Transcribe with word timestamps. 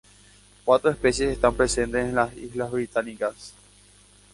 Cuatro 0.65 0.89
especies 0.89 1.31
están 1.33 1.53
presentes 1.53 2.03
en 2.09 2.15
las 2.15 2.35
Islas 2.35 2.71
Británicas. 2.71 3.53